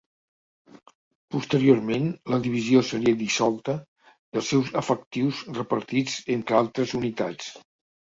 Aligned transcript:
Posteriorment, 1.35 2.07
la 2.35 2.41
divisió 2.47 2.83
seria 2.89 3.21
dissolta 3.21 3.77
i 4.09 4.43
els 4.43 4.53
seus 4.57 4.75
efectius 4.85 5.45
repartits 5.63 6.21
entre 6.41 6.63
altres 6.65 7.01
unitats. 7.05 7.59